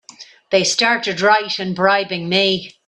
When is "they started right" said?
0.49-1.59